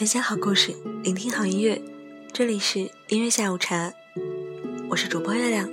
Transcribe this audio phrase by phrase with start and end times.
[0.00, 1.78] 分享好故事，聆听好音乐，
[2.32, 3.92] 这里是音乐下午茶，
[4.88, 5.68] 我是主播月亮。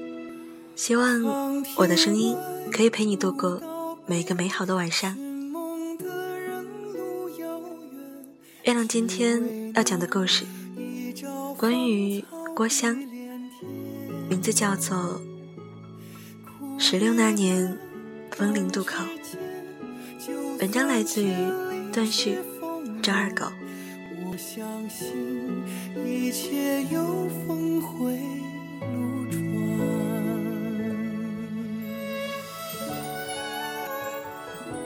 [0.76, 2.36] 希望我的声音
[2.70, 5.18] 可以陪你度过每一个美好的晚上。
[8.64, 10.44] 月亮今天要讲的故事，
[11.56, 12.22] 关于
[12.54, 12.98] 郭襄，
[14.28, 15.22] 名字叫做
[16.78, 17.80] 《十六那年
[18.32, 19.06] 风陵渡口》。
[20.60, 21.34] 文章来自于
[21.94, 22.38] 段旭，
[23.02, 23.46] 张二狗。
[24.38, 25.66] 相信
[26.06, 28.20] 一切有峰回
[28.82, 29.42] 路转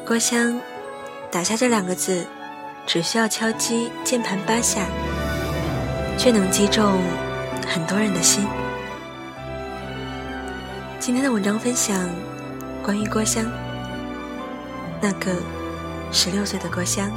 [0.08, 0.58] 郭襄
[1.30, 2.26] 打下这两个字，
[2.88, 4.88] 只需要敲击键盘八下，
[6.18, 7.02] 却能击中
[7.68, 8.45] 很多人的心。
[10.98, 12.09] 今天的文章分享
[12.81, 13.45] 关于郭襄，
[15.02, 15.36] 那个。
[16.14, 17.09] 十六岁的郭襄，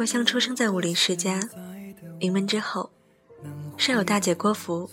[0.00, 1.38] 郭襄出生在武林世家，
[2.18, 2.88] 名门之后，
[3.76, 4.88] 上有大姐郭芙，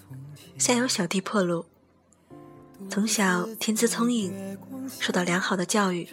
[0.57, 1.63] 下有小弟破路。
[2.89, 4.57] 从小天资聪颖，
[4.99, 6.09] 受到良好的教育，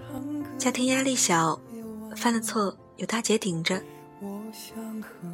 [0.57, 1.61] 家庭压力小，
[2.15, 3.83] 犯了错有大姐顶着。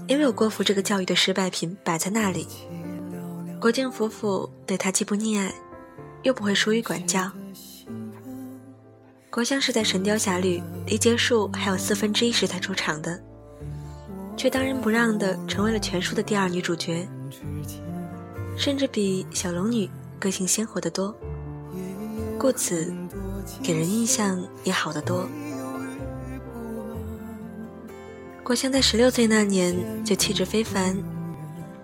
[0.09, 2.47] 因为有郭芙这个教育的失败品摆在那里。
[3.61, 5.53] 郭靖夫妇对他既不溺爱，
[6.23, 7.31] 又不会疏于管教。
[9.29, 13.23] 郭襄是在《神雕侠侣》离结束还有四分之一时才出场的，
[14.41, 17.07] 却当仁不让的成为了全书的第二女主角，
[18.57, 19.87] 甚至比小龙女
[20.19, 21.15] 个性鲜活得多，
[22.39, 22.91] 故此
[23.63, 25.29] 给人印象也好得多。
[28.43, 30.97] 郭襄在十六岁那年就气质非凡，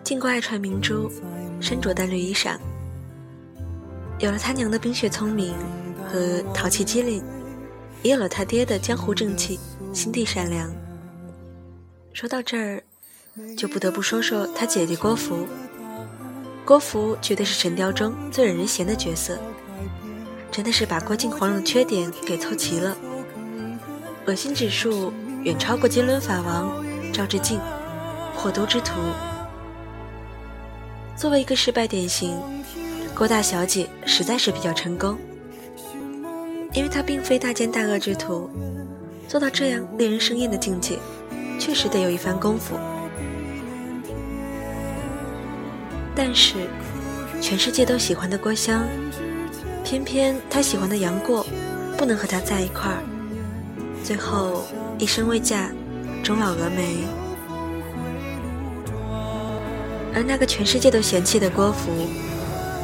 [0.02, 1.12] 尽过爱穿明珠。
[1.60, 2.56] 身着淡绿衣裳，
[4.18, 5.54] 有了他娘的冰雪聪明
[6.08, 7.22] 和淘气机灵，
[8.02, 9.60] 也有了他爹的江湖正气、
[9.92, 10.85] 心地善良。
[12.16, 12.82] 说到这儿，
[13.58, 15.46] 就不得不说说他姐姐郭芙。
[16.64, 19.38] 郭芙绝对是神雕中最惹人嫌的角色，
[20.50, 22.96] 真的是把郭靖黄蓉的缺点给凑齐了，
[24.26, 25.12] 恶心指数
[25.42, 26.82] 远超过金轮法王
[27.12, 27.60] 赵志敬，
[28.34, 28.94] 火都之徒。
[31.18, 32.40] 作为一个失败典型，
[33.14, 35.18] 郭大小姐实在是比较成功，
[36.72, 38.48] 因为她并非大奸大恶之徒，
[39.28, 40.98] 做到这样令人生厌的境界，
[41.58, 42.74] 确实得有一番功夫。
[46.14, 46.54] 但是，
[47.40, 48.84] 全世界都喜欢的郭襄，
[49.84, 51.46] 偏偏她喜欢的杨过
[51.96, 53.02] 不能和她在一块儿，
[54.02, 54.64] 最后
[54.98, 55.70] 一生未嫁，
[56.22, 57.04] 终老峨眉。
[60.14, 61.90] 而那个全世界都嫌弃的郭芙，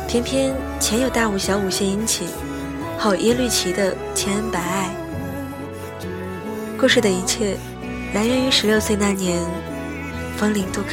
[0.06, 2.28] 偏偏前有大武小武献殷勤，
[2.98, 4.90] 后有耶律齐的千恩百爱。
[6.78, 7.56] 故事的一切
[8.14, 9.42] 来源于十六岁那年，
[10.36, 10.88] 风陵渡口。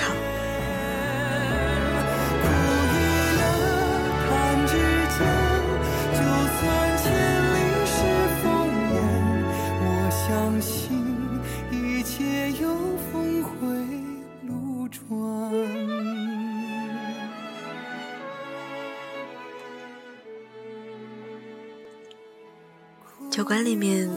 [23.30, 24.10] 酒馆里面，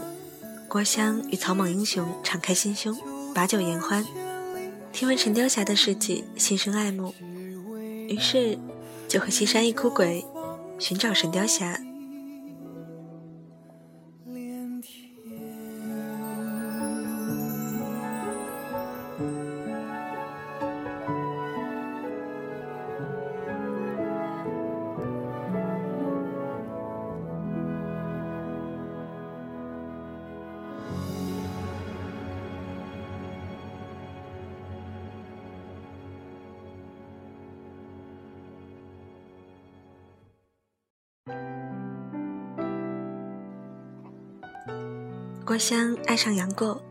[0.73, 2.97] 郭襄与草莽英雄敞开心胸，
[3.35, 4.03] 把酒言欢。
[4.91, 7.15] 听闻神雕侠的事迹，心生爱慕，
[8.09, 8.59] 于是
[9.07, 10.25] 就和西山一哭鬼
[10.79, 11.79] 寻找神雕侠。
[45.53, 46.83] 郭襄爱上杨过，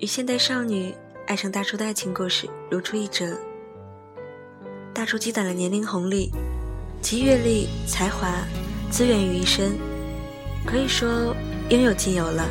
[0.00, 0.92] 与现代少女
[1.28, 3.38] 爱上大叔的爱情故事如出一辙。
[4.92, 6.32] 大叔积攒了年龄红利，
[7.00, 8.42] 集阅历、才华、
[8.90, 9.78] 资源于一身，
[10.66, 11.32] 可以说
[11.68, 12.48] 应有尽有了。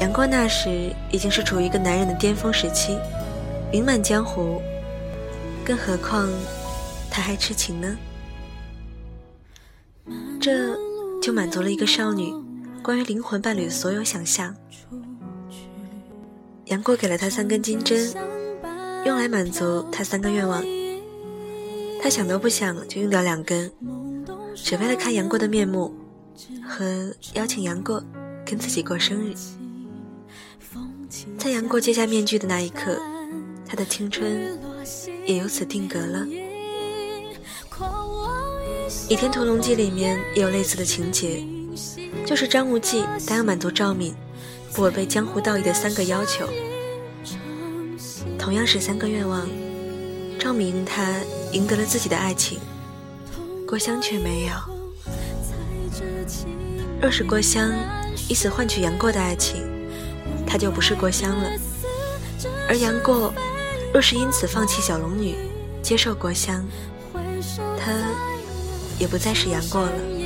[0.00, 2.96] 杨过那时已经是处于一个男人的巅峰时期，
[3.70, 4.62] 名满江湖，
[5.62, 6.30] 更何况
[7.10, 7.94] 他还痴情呢？
[10.40, 10.74] 这
[11.20, 12.32] 就满足了一个少女。
[12.88, 14.56] 关于灵魂伴侣的所有想象，
[16.64, 18.10] 杨过给了他三根金针，
[19.04, 20.64] 用来满足他三个愿望。
[22.02, 23.70] 他想都不想就用掉两根，
[24.54, 25.94] 只为了看杨过的面目
[26.66, 28.02] 和邀请杨过
[28.42, 29.34] 跟自己过生日。
[31.36, 32.98] 在杨过揭下面具的那一刻，
[33.66, 34.58] 他的青春
[35.26, 36.24] 也由此定格了。
[39.10, 41.44] 《倚天屠龙记》里面也有类似的情节，
[42.24, 44.14] 就是张无忌答应满足赵敏
[44.72, 46.48] 不违背江湖道义的三个要求。
[48.38, 49.48] 同样是三个愿望，
[50.38, 51.14] 赵敏他
[51.52, 52.58] 赢得了自己的爱情，
[53.66, 54.52] 郭襄却没有。
[57.00, 57.72] 若是郭襄
[58.28, 59.62] 以此换取杨过的爱情，
[60.46, 61.50] 他就不是郭襄了；
[62.68, 63.32] 而杨过
[63.92, 65.34] 若是因此放弃小龙女，
[65.82, 66.64] 接受郭襄，
[67.78, 67.92] 他
[68.98, 69.92] 也不再是杨过了。《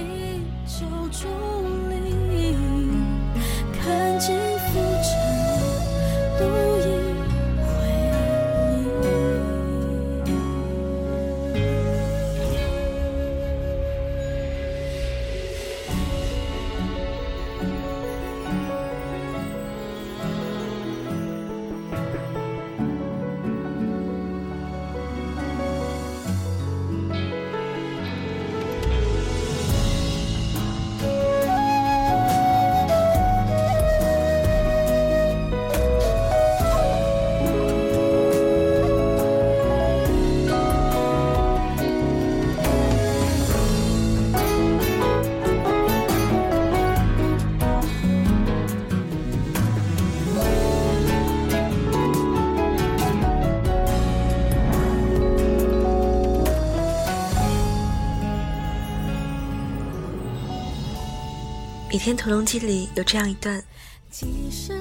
[61.92, 63.62] 倚天屠龙记》里有这样一段：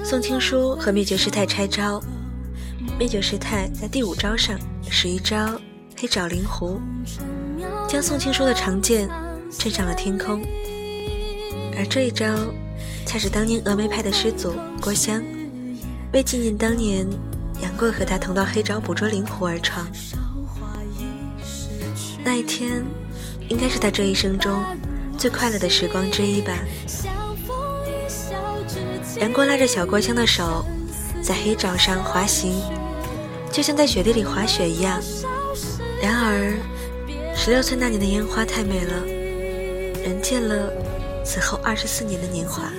[0.02, 2.02] 宋青书和灭绝师太拆招，
[2.98, 5.60] 灭绝师太在第五招上使一招
[5.94, 6.80] 黑爪灵狐，
[7.86, 9.10] 将宋青书的长剑
[9.58, 10.42] 震上了天空。
[11.76, 12.34] 而这一招，
[13.04, 15.22] 恰是当年峨眉派的师祖郭襄
[16.14, 17.06] 为纪念当年
[17.60, 19.86] 杨过和他同到黑爪捕捉灵狐而创。
[22.24, 22.82] 那一天，
[23.50, 24.64] 应该是他这一生中。
[25.18, 26.52] 最快乐的时光之一吧。
[29.20, 30.64] 阳光拉着小郭襄的手，
[31.22, 32.62] 在黑沼上滑行，
[33.52, 35.00] 就像在雪地里滑雪一样。
[36.00, 36.54] 然而，
[37.34, 39.04] 十六岁那年的烟花太美了，
[40.02, 40.72] 人见了
[41.24, 42.72] 此后二十四年的年华。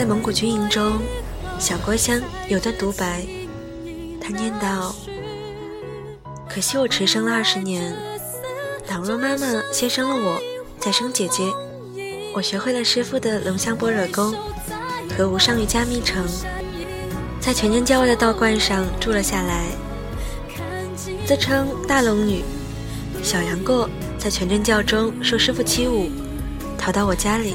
[0.00, 0.98] 在蒙古军营中，
[1.58, 2.18] 小郭襄
[2.48, 3.22] 有段独白，
[4.18, 4.94] 他念道
[6.48, 7.94] ：“可惜我迟生了二十年，
[8.88, 10.40] 倘若妈妈先生了我，
[10.78, 11.42] 再生姐姐，
[12.34, 14.34] 我学会了师傅的龙象般若功
[15.18, 16.24] 和无上瑜伽密乘，
[17.38, 19.66] 在全真教外的道观上住了下来，
[21.26, 22.42] 自称大龙女。
[23.22, 23.86] 小杨过
[24.18, 26.08] 在全真教中受师傅欺侮，
[26.78, 27.54] 逃到我家里。”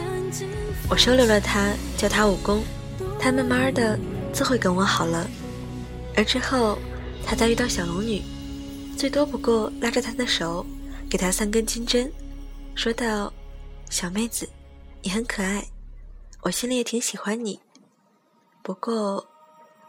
[0.87, 2.63] 我收留了他，教他武功，
[3.19, 3.99] 他慢慢的
[4.31, 5.27] 自会跟我好了。
[6.15, 6.77] 而之后，
[7.25, 8.21] 他再遇到小龙女，
[8.95, 10.65] 最多不过拉着她的手，
[11.09, 12.09] 给她三根金针，
[12.75, 13.33] 说道
[13.89, 14.47] ：“小妹子，
[15.01, 15.65] 你很可爱，
[16.41, 17.59] 我心里也挺喜欢你。
[18.61, 19.25] 不过，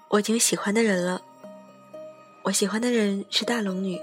[0.08, 1.20] 我已经有喜欢的人了。
[2.42, 4.00] 我喜欢的人是大龙女，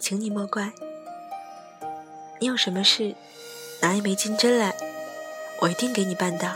[0.00, 0.72] 请你莫怪。
[2.40, 3.14] 你有什么事，
[3.82, 4.74] 拿一枚金针来。”
[5.60, 6.52] 我一定给你办到，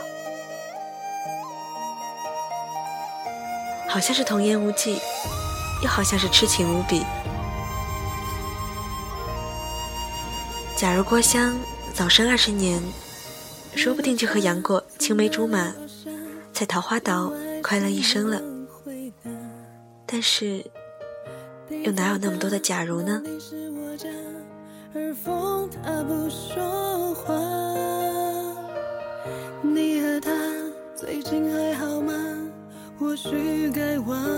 [3.88, 4.99] 好像是童言无忌，
[5.83, 7.05] 又好像是痴情无比。
[10.76, 11.57] 假如郭襄
[11.95, 12.83] 早生二十年，
[13.75, 15.73] 说不定就和杨过青梅竹马，
[16.52, 18.40] 在桃花岛快乐一生了。
[20.07, 20.64] 但是，
[21.85, 23.23] 又哪有那么多的假如呢？
[33.21, 34.38] 许该忘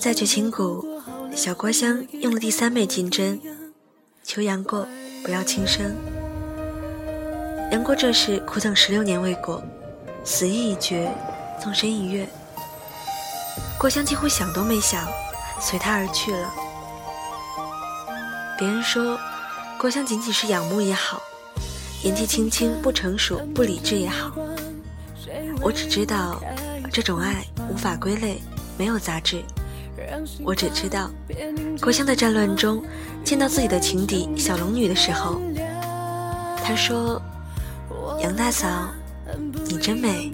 [0.00, 0.82] 在绝情谷，
[1.36, 3.38] 小郭襄用了第三枚金针，
[4.24, 4.88] 求杨过
[5.22, 5.94] 不要轻生。
[7.70, 9.62] 杨过这时苦等十六年未果，
[10.24, 11.14] 死意已决，
[11.62, 12.26] 纵身一跃。
[13.78, 15.06] 郭襄几乎想都没想，
[15.60, 16.50] 随他而去了。
[18.58, 19.18] 别人说，
[19.78, 21.22] 郭襄仅仅是仰慕也好，
[22.02, 24.32] 年纪轻轻不成熟不理智也好，
[25.60, 26.42] 我只知道，
[26.90, 28.40] 这种爱无法归类，
[28.78, 29.42] 没有杂质。
[30.42, 31.10] 我只知道，
[31.80, 32.82] 郭襄在战乱中
[33.22, 35.40] 见到自己的情敌小龙女的时候，
[36.64, 37.20] 她说
[38.22, 38.66] ：“杨大嫂，
[39.66, 40.32] 你真美。”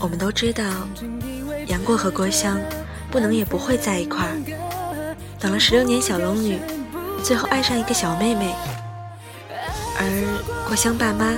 [0.00, 0.64] 我们都知道，
[1.66, 2.58] 杨过和郭襄
[3.10, 5.14] 不能也不会在一块儿。
[5.38, 6.58] 等了十六年，小龙女
[7.22, 8.54] 最后爱上一个小妹妹，
[9.98, 11.34] 而郭襄爸妈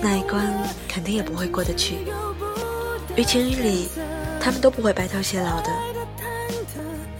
[0.00, 0.52] 那一关
[0.88, 1.98] 肯定也不会过得去。
[3.14, 3.88] 于情于理，
[4.40, 5.70] 他们都不会白头偕老的。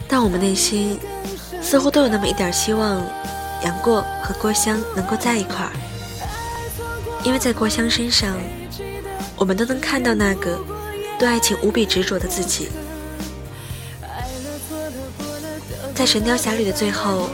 [0.08, 0.98] 但我们内心
[1.62, 3.02] 似乎都有那么一点希望，
[3.64, 5.72] 杨过和郭襄能够在一块儿。
[7.24, 8.36] 因为在郭襄身上，
[9.36, 10.58] 我们都能看到那个
[11.18, 12.68] 对爱情无比执着的自己。
[15.94, 17.30] 在《神雕侠侣》的最后，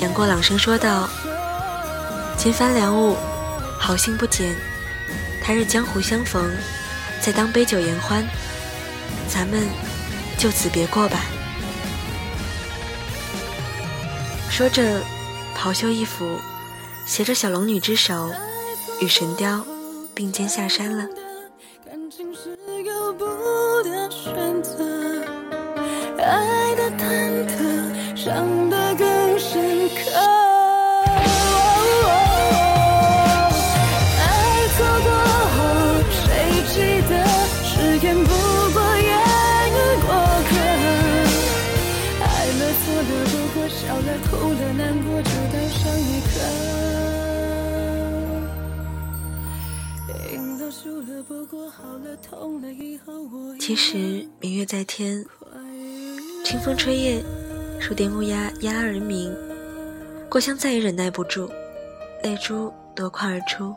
[0.00, 1.08] 杨过朗声说道
[2.36, 3.16] ：“金帆良物，
[3.78, 4.54] 好心不减。
[5.42, 6.50] 他日江湖相逢，
[7.20, 8.26] 再当杯酒言欢。
[9.28, 9.66] 咱们
[10.36, 11.20] 就此别过吧。”
[14.50, 15.00] 说着，
[15.54, 16.40] 袍袖一拂，
[17.06, 18.32] 携着小龙女之手。
[18.98, 19.62] 与神雕
[20.14, 21.06] 并肩下山了。
[26.18, 28.16] 爱的忐忑，
[53.58, 55.24] 其实明月在天，
[56.44, 57.24] 清风吹叶，
[57.80, 59.34] 树颠乌鸦鸦而鸣。
[60.28, 61.50] 郭襄再也忍耐不住，
[62.22, 63.74] 泪珠夺眶而出。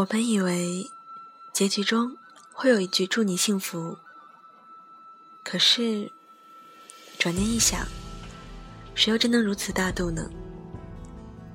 [0.00, 0.90] 我本以为
[1.52, 2.16] 结局中
[2.54, 3.98] 会有一句“祝你幸福”，
[5.44, 6.10] 可是
[7.18, 7.86] 转念一想，
[8.94, 10.30] 谁又真能如此大度呢？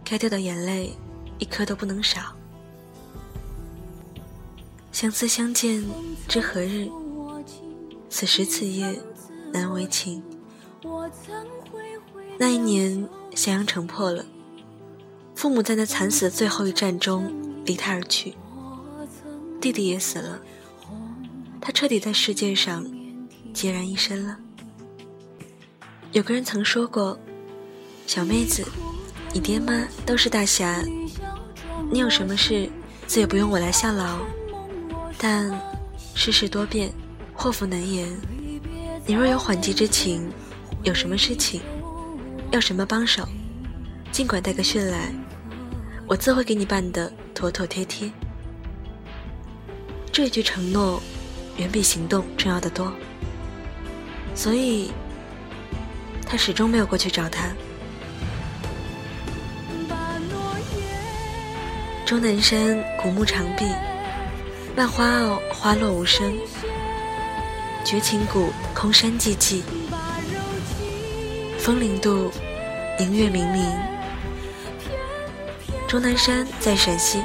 [0.03, 0.95] 该掉的眼泪
[1.39, 2.35] 一颗都不能少。
[4.91, 5.83] 相思相见
[6.27, 6.87] 知何日？
[8.11, 9.01] 此时此夜
[9.51, 10.21] 难为情。
[12.37, 14.23] 那一年咸阳城破了，
[15.35, 17.33] 父母在那惨死的最后一战中。
[17.65, 18.35] 离他而去，
[19.59, 20.39] 弟弟也死了，
[21.59, 22.85] 他彻底在世界上
[23.55, 24.37] 孑然一身了。
[26.11, 27.17] 有个人曾说过
[28.05, 28.63] ：“小妹子，
[29.33, 30.79] 你爹妈都是大侠，
[31.89, 32.69] 你有什么事
[33.07, 34.19] 自也不用我来效劳。
[35.17, 35.51] 但
[36.13, 36.93] 世事多变，
[37.33, 38.07] 祸福难言。
[39.07, 40.31] 你若有缓急之情，
[40.83, 41.61] 有什么事情，
[42.51, 43.27] 要什么帮手，
[44.11, 45.11] 尽管带个讯来。”
[46.07, 48.11] 我自会给你办得妥妥帖帖。
[50.11, 51.01] 这句承诺，
[51.57, 52.93] 远比行动重要的多。
[54.35, 54.91] 所以，
[56.25, 57.49] 他始终没有过去找他。
[62.05, 63.65] 终南山古木长碧，
[64.75, 66.31] 万花傲花落无声。
[67.83, 69.61] 绝情谷空山寂寂，
[71.57, 72.31] 风铃渡，
[72.99, 73.94] 明月明明。
[75.87, 77.21] 终南山在陕西，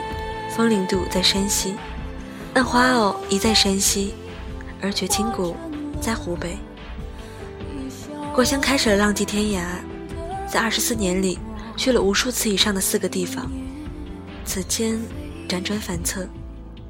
[0.54, 1.74] 风铃渡在山西，
[2.54, 4.14] 万花坳亦在山西，
[4.82, 5.56] 而绝情谷
[6.00, 6.58] 在湖北。
[8.34, 9.64] 郭襄开始了浪迹天涯，
[10.46, 11.38] 在二十四年里
[11.76, 13.50] 去了无数次以上的四个地方，
[14.44, 15.00] 此间
[15.48, 16.28] 辗转反侧，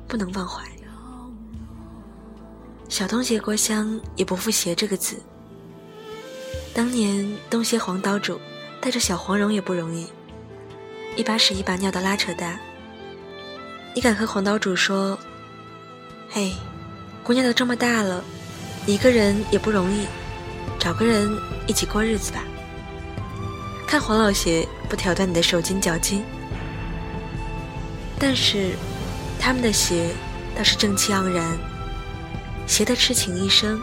[0.09, 0.65] 不能忘怀。
[2.89, 5.17] 小东邪郭襄也不负邪这个字。
[6.75, 8.41] 当年东邪黄岛主
[8.81, 10.07] 带着小黄蓉也不容易。
[11.17, 12.59] 一把屎一把尿的拉扯大，
[13.95, 15.19] 你敢和黄岛主说
[16.31, 16.55] ：“嘿，
[17.23, 18.25] 姑娘都这么大了，
[18.87, 20.07] 一个人也不容易，
[20.79, 21.31] 找个人
[21.67, 22.43] 一起过日子吧。”
[23.87, 26.25] 看黄老邪不挑断你的手筋脚筋，
[28.19, 28.71] 但是
[29.39, 30.15] 他们的邪
[30.57, 31.59] 倒是正气盎然，
[32.67, 33.81] 邪的痴情一生。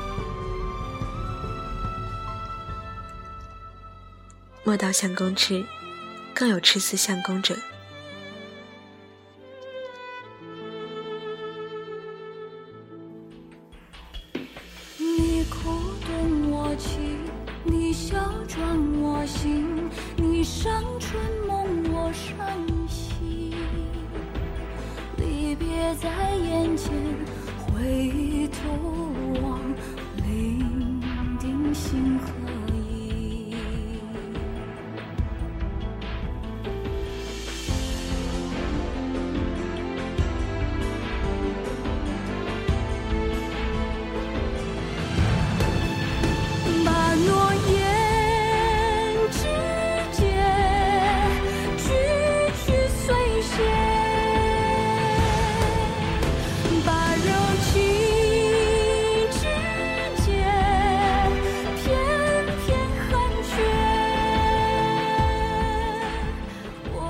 [4.64, 5.64] 莫道相公痴，
[6.38, 7.58] 更有痴似相公者。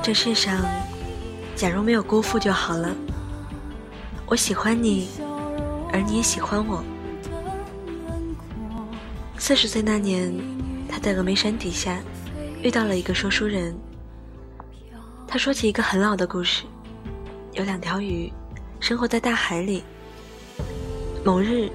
[0.07, 0.63] 这世上，
[1.53, 2.95] 假如没有辜负就好了。
[4.25, 5.09] 我喜欢你，
[5.91, 6.81] 而你也喜欢我。
[9.37, 10.33] 四十岁那年，
[10.87, 11.99] 他在峨眉山底下
[12.63, 13.77] 遇到了一个说书人。
[15.27, 16.63] 他说起一个很老的故事：
[17.51, 18.31] 有两条鱼
[18.79, 19.83] 生活在大海里，
[21.21, 21.69] 某日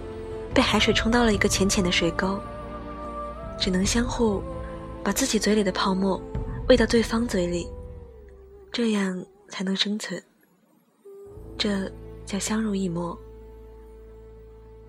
[0.54, 2.40] 被海水冲到了一个浅浅的水沟，
[3.61, 4.42] 只能相互
[5.04, 6.18] 把自己嘴里的泡沫
[6.70, 7.68] 喂到对方嘴里。
[8.72, 10.24] 这样才能生存，
[11.58, 11.92] 这
[12.24, 13.18] 叫相濡以沫。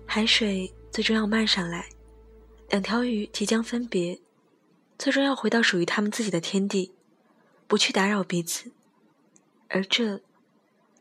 [0.06, 1.90] 海水最终要漫上来，
[2.70, 4.18] 两条鱼即将分别，
[4.98, 6.94] 最终要回到属于他们自己的天地，
[7.66, 8.72] 不去打扰彼此，
[9.68, 10.22] 而这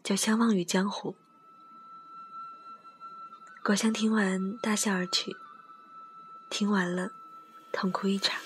[0.03, 1.15] 叫相忘于江湖。
[3.63, 5.33] 果香听完大笑而去，
[6.49, 7.13] 听完了，
[7.71, 8.37] 痛哭一场。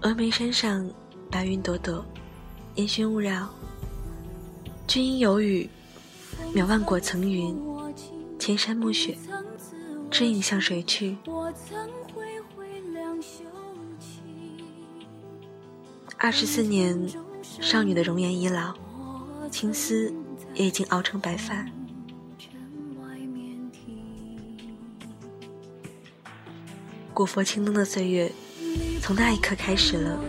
[0.00, 0.88] 峨眉山上，
[1.30, 2.02] 白云朵朵，
[2.76, 3.46] 烟熏雾绕。
[4.86, 5.68] 君应有语
[6.56, 7.54] ：“渺万果层云，
[8.38, 9.18] 千山暮雪，
[10.10, 11.18] 知影向谁去？”
[16.16, 16.98] 二十四年，
[17.42, 18.74] 少女的容颜已老，
[19.50, 20.10] 青丝
[20.54, 21.66] 也已经熬成白发。
[27.12, 28.32] 古佛青灯的岁月。
[29.00, 30.20] 从那一刻开始了，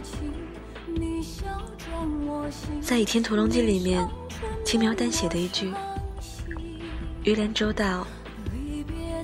[2.81, 4.07] 在《倚天屠龙记》里面，
[4.65, 5.71] 轻描淡写的一句
[7.23, 8.07] ：“于连州道，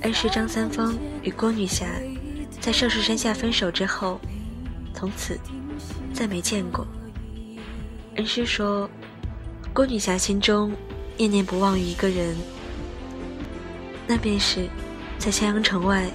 [0.02, 1.86] 恩师张三丰与郭女侠
[2.60, 4.20] 在盛世山下分手之后，
[4.94, 5.36] 从此
[6.14, 6.86] 再没见过。”
[8.14, 8.88] 恩师说
[9.74, 10.72] ：“郭女侠心中
[11.16, 12.36] 念念不忘于一个人，
[14.06, 14.68] 那便是
[15.18, 16.08] 在襄阳城外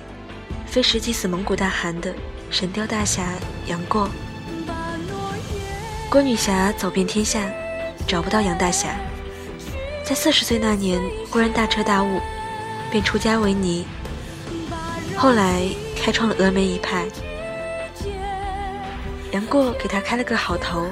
[0.66, 2.16] 飞石击死蒙古大汗的。”
[2.54, 3.34] 神雕大侠
[3.66, 4.08] 杨过，
[6.08, 7.42] 郭女侠走遍天下，
[8.08, 8.96] 找不到杨大侠。
[10.06, 12.22] 在四十岁那年，忽然大彻大悟，
[12.92, 13.88] 便出家为尼。
[15.18, 17.06] 后来开创了峨眉一派。
[19.32, 20.86] 杨过给他开了个好头，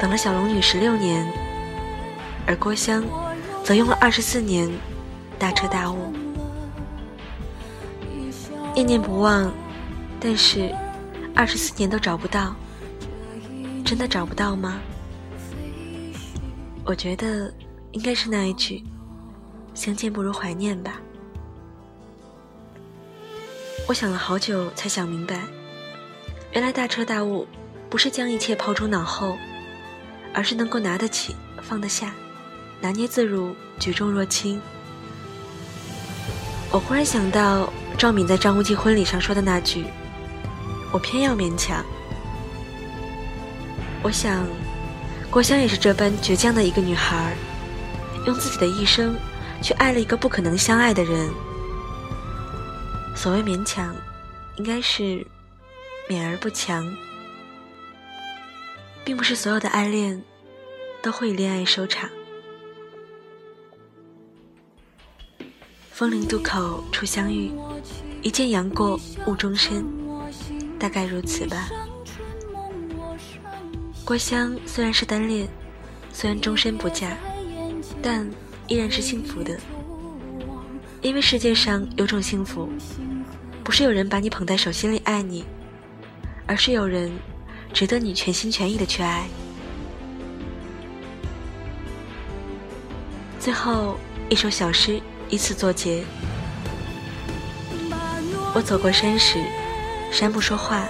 [0.00, 1.30] 等了小龙女十六年，
[2.46, 3.04] 而郭襄
[3.62, 4.66] 则用了二十四年，
[5.38, 6.14] 大彻大悟。
[8.74, 9.52] 念念不忘。
[10.20, 10.74] 但是，
[11.34, 12.54] 二十四年都找不到，
[13.84, 14.78] 真的找不到吗？
[16.84, 17.52] 我觉得
[17.92, 18.82] 应该是那一句
[19.74, 21.00] “相见不如怀念”吧。
[23.86, 25.44] 我想了好久才想明白，
[26.52, 27.46] 原来大彻大悟
[27.88, 29.38] 不是将一切抛诸脑后，
[30.34, 32.12] 而是能够拿得起放得下，
[32.80, 34.60] 拿捏自如，举重若轻。
[36.70, 39.84] 我忽然想到赵敏在张无忌婚礼上说的那句。
[40.92, 41.84] 我偏要勉强。
[44.02, 44.46] 我想，
[45.30, 47.36] 郭襄也是这般倔强的一个女孩，
[48.26, 49.14] 用自己的一生
[49.60, 51.28] 去爱了一个不可能相爱的人。
[53.14, 53.94] 所谓勉强，
[54.56, 55.26] 应该是
[56.08, 56.88] 勉而不强，
[59.04, 60.22] 并不是所有的爱恋
[61.02, 62.08] 都会以恋爱收场。
[65.90, 67.50] 风陵渡口初相遇，
[68.22, 69.84] 一见杨过误终身。
[70.78, 71.68] 大概如此吧。
[74.04, 75.48] 郭襄虽然是单恋，
[76.12, 77.16] 虽然终身不嫁，
[78.02, 78.28] 但
[78.66, 79.58] 依然是幸福的。
[81.02, 82.68] 因为世界上有种幸福，
[83.62, 85.44] 不是有人把你捧在手心里爱你，
[86.46, 87.12] 而是有人
[87.72, 89.28] 值得你全心全意的去爱。
[93.38, 93.96] 最后
[94.28, 96.02] 一首小诗，以此作结。
[98.54, 99.38] 我走过山时，
[100.10, 100.88] 山不说话；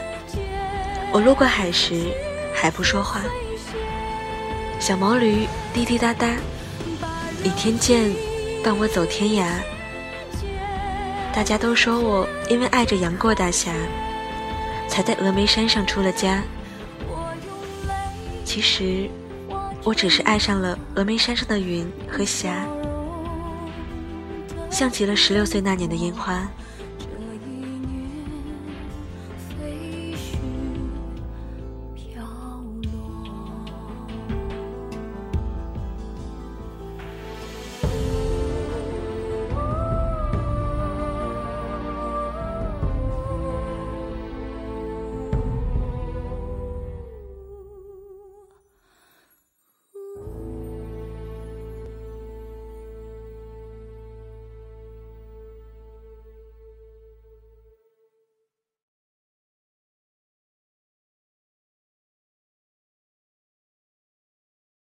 [1.13, 2.07] 我路过海时，
[2.55, 3.21] 海不说话。
[4.81, 6.29] 小毛驴滴滴答答，
[7.45, 8.11] 倚天剑
[8.65, 9.47] 伴我走天涯。
[11.35, 13.73] 大家都说我因为爱着杨过大侠，
[14.89, 16.43] 才在峨眉山上出了家。
[18.45, 19.11] 其实，
[19.85, 22.65] 我只是爱上了峨眉山上的云和霞，
[24.71, 26.49] 像极了十六岁那年的烟花。